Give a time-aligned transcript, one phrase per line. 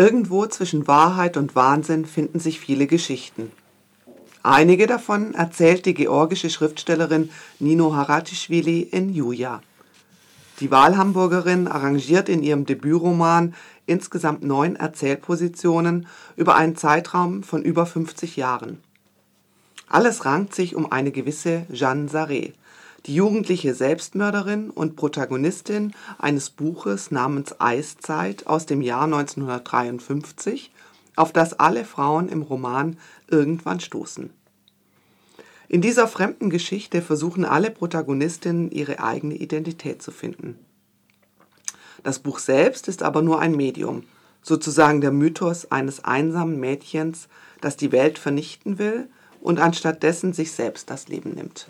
[0.00, 3.52] Irgendwo zwischen Wahrheit und Wahnsinn finden sich viele Geschichten.
[4.42, 9.60] Einige davon erzählt die georgische Schriftstellerin Nino Haratischvili in Juja.
[10.60, 18.36] Die Wahlhamburgerin arrangiert in ihrem Debütroman insgesamt neun Erzählpositionen über einen Zeitraum von über 50
[18.36, 18.78] Jahren.
[19.86, 22.54] Alles rankt sich um eine gewisse Jeanne Sarret,
[23.06, 30.70] die jugendliche Selbstmörderin und Protagonistin eines Buches namens Eiszeit aus dem Jahr 1953,
[31.16, 34.30] auf das alle Frauen im Roman irgendwann stoßen.
[35.68, 40.58] In dieser fremden Geschichte versuchen alle Protagonistinnen ihre eigene Identität zu finden.
[42.02, 44.04] Das Buch selbst ist aber nur ein Medium,
[44.42, 47.28] sozusagen der Mythos eines einsamen Mädchens,
[47.60, 49.08] das die Welt vernichten will
[49.40, 51.66] und anstattdessen sich selbst das Leben nimmt.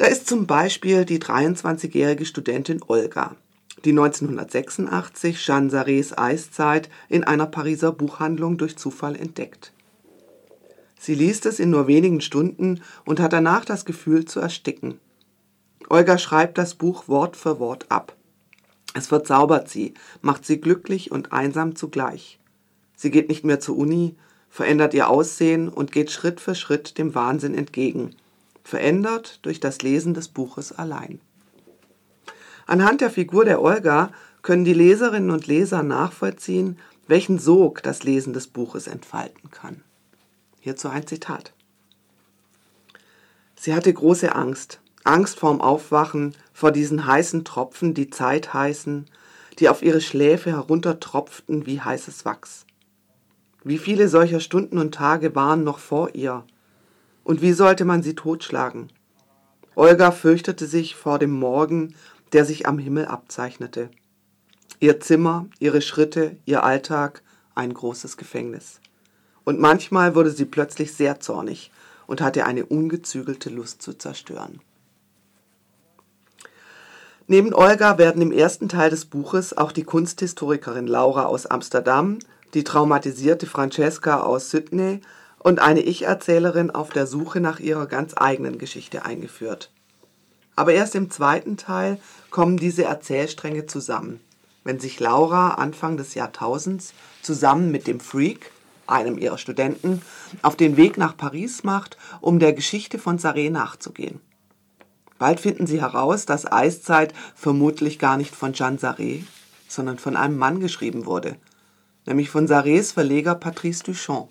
[0.00, 3.36] Da ist zum Beispiel die 23-jährige Studentin Olga,
[3.84, 9.74] die 1986 Jeanne Sarets Eiszeit in einer Pariser Buchhandlung durch Zufall entdeckt.
[10.98, 14.98] Sie liest es in nur wenigen Stunden und hat danach das Gefühl zu ersticken.
[15.90, 18.16] Olga schreibt das Buch Wort für Wort ab.
[18.94, 22.40] Es verzaubert sie, macht sie glücklich und einsam zugleich.
[22.96, 24.14] Sie geht nicht mehr zur Uni,
[24.48, 28.16] verändert ihr Aussehen und geht Schritt für Schritt dem Wahnsinn entgegen,
[28.64, 31.20] verändert durch das Lesen des Buches allein.
[32.66, 38.32] Anhand der Figur der Olga können die Leserinnen und Leser nachvollziehen, welchen Sog das Lesen
[38.32, 39.82] des Buches entfalten kann.
[40.60, 41.52] Hierzu ein Zitat.
[43.56, 49.06] Sie hatte große Angst, Angst vorm Aufwachen, vor diesen heißen Tropfen, die Zeit heißen,
[49.58, 52.64] die auf ihre Schläfe heruntertropften wie heißes Wachs.
[53.64, 56.44] Wie viele solcher Stunden und Tage waren noch vor ihr?
[57.24, 58.88] Und wie sollte man sie totschlagen?
[59.74, 61.94] Olga fürchtete sich vor dem Morgen,
[62.32, 63.90] der sich am Himmel abzeichnete.
[64.78, 67.22] Ihr Zimmer, ihre Schritte, ihr Alltag,
[67.54, 68.80] ein großes Gefängnis
[69.44, 71.70] und manchmal wurde sie plötzlich sehr zornig
[72.06, 74.60] und hatte eine ungezügelte Lust zu zerstören.
[77.26, 82.18] Neben Olga werden im ersten Teil des Buches auch die Kunsthistorikerin Laura aus Amsterdam,
[82.54, 85.00] die traumatisierte Francesca aus Sydney
[85.42, 89.70] und eine Ich-Erzählerin auf der Suche nach ihrer ganz eigenen Geschichte eingeführt.
[90.54, 91.98] Aber erst im zweiten Teil
[92.30, 94.20] kommen diese Erzählstränge zusammen,
[94.64, 96.92] wenn sich Laura Anfang des Jahrtausends
[97.22, 98.52] zusammen mit dem Freak,
[98.86, 100.02] einem ihrer Studenten,
[100.42, 104.20] auf den Weg nach Paris macht, um der Geschichte von Saré nachzugehen.
[105.18, 109.22] Bald finden sie heraus, dass Eiszeit vermutlich gar nicht von Jean Saré,
[109.68, 111.36] sondern von einem Mann geschrieben wurde,
[112.04, 114.28] nämlich von Sarés Verleger Patrice Duchamp,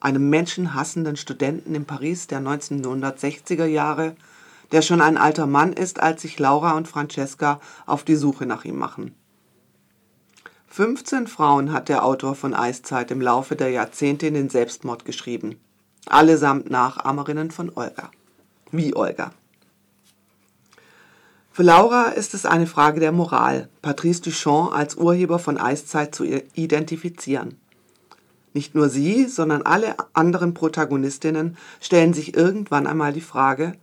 [0.00, 4.16] einem menschenhassenden Studenten in Paris der 1960er Jahre,
[4.72, 8.64] der schon ein alter Mann ist, als sich Laura und Francesca auf die Suche nach
[8.64, 9.14] ihm machen.
[10.68, 15.58] 15 Frauen hat der Autor von Eiszeit im Laufe der Jahrzehnte in den Selbstmord geschrieben.
[16.06, 18.10] Allesamt Nachahmerinnen von Olga.
[18.70, 19.32] Wie Olga.
[21.50, 26.24] Für Laura ist es eine Frage der Moral, Patrice Duchamp als Urheber von Eiszeit zu
[26.24, 27.58] identifizieren.
[28.54, 33.74] Nicht nur sie, sondern alle anderen Protagonistinnen stellen sich irgendwann einmal die Frage,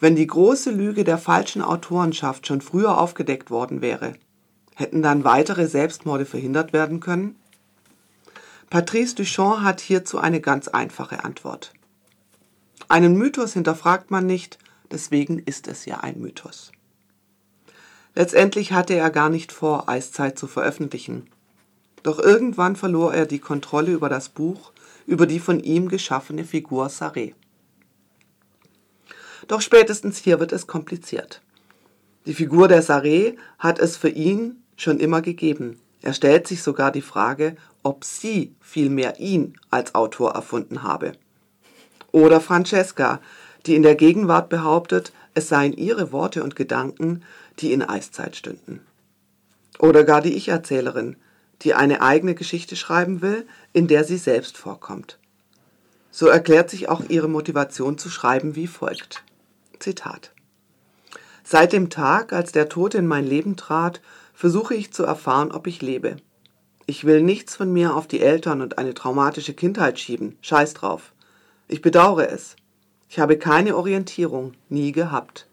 [0.00, 4.14] wenn die große Lüge der falschen Autorenschaft schon früher aufgedeckt worden wäre,
[4.74, 7.36] Hätten dann weitere Selbstmorde verhindert werden können?
[8.70, 11.72] Patrice Duchamp hat hierzu eine ganz einfache Antwort.
[12.88, 14.58] Einen Mythos hinterfragt man nicht,
[14.90, 16.72] deswegen ist es ja ein Mythos.
[18.14, 21.28] Letztendlich hatte er gar nicht vor, Eiszeit zu veröffentlichen.
[22.02, 24.72] Doch irgendwann verlor er die Kontrolle über das Buch,
[25.06, 27.34] über die von ihm geschaffene Figur Saré.
[29.48, 31.42] Doch spätestens hier wird es kompliziert.
[32.26, 35.78] Die Figur der Saré hat es für ihn schon immer gegeben.
[36.00, 41.12] Er stellt sich sogar die Frage, ob sie vielmehr ihn als Autor erfunden habe.
[42.12, 43.20] Oder Francesca,
[43.66, 47.22] die in der Gegenwart behauptet, es seien ihre Worte und Gedanken,
[47.58, 48.80] die in Eiszeit stünden.
[49.78, 51.16] Oder gar die Ich-Erzählerin,
[51.62, 55.18] die eine eigene Geschichte schreiben will, in der sie selbst vorkommt.
[56.10, 59.24] So erklärt sich auch ihre Motivation zu schreiben wie folgt.
[59.78, 60.32] Zitat.
[61.44, 64.00] Seit dem Tag, als der Tod in mein Leben trat,
[64.34, 66.16] versuche ich zu erfahren, ob ich lebe.
[66.86, 70.36] Ich will nichts von mir auf die Eltern und eine traumatische Kindheit schieben.
[70.42, 71.12] Scheiß drauf.
[71.68, 72.56] Ich bedauere es.
[73.08, 75.46] Ich habe keine Orientierung, nie gehabt.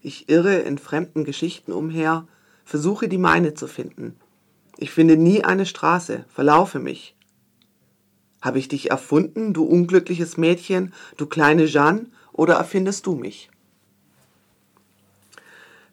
[0.00, 2.26] Ich irre in fremden Geschichten umher,
[2.64, 4.16] versuche die meine zu finden.
[4.82, 7.14] Ich finde nie eine Straße, verlaufe mich.
[8.40, 13.50] Habe ich dich erfunden, du unglückliches Mädchen, du kleine Jeanne, oder erfindest du mich?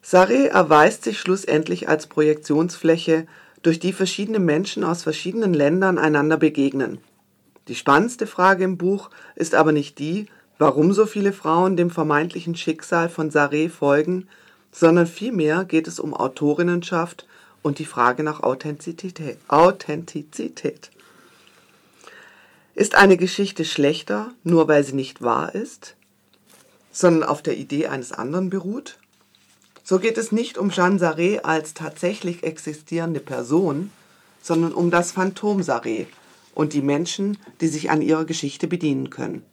[0.02, 3.28] Sarre erweist sich schlussendlich als Projektionsfläche,
[3.62, 7.00] durch die verschiedene Menschen aus verschiedenen Ländern einander begegnen.
[7.68, 10.28] Die spannendste Frage im Buch ist aber nicht die,
[10.60, 14.30] warum so viele Frauen dem vermeintlichen Schicksal von Saré folgen,
[14.72, 17.28] sondern vielmehr geht es um Autorinnenschaft
[17.62, 19.40] und die Frage nach Authentizität.
[22.76, 25.96] Ist eine Geschichte schlechter, nur weil sie nicht wahr ist,
[26.92, 29.00] sondern auf der Idee eines anderen beruht?
[29.84, 33.90] So geht es nicht um Jeanne Saré als tatsächlich existierende Person,
[34.42, 36.08] sondern um das Phantom Saré
[36.54, 39.44] und die Menschen, die sich an ihrer Geschichte bedienen können.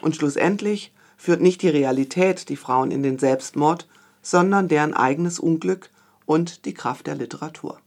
[0.00, 3.86] Und schlussendlich führt nicht die Realität die Frauen in den Selbstmord,
[4.20, 5.90] sondern deren eigenes Unglück
[6.26, 7.80] und die Kraft der Literatur.